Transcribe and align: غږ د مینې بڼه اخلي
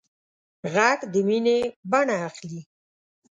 غږ 0.73 0.99
د 1.13 1.13
مینې 1.27 1.57
بڼه 1.91 2.15
اخلي 2.27 2.61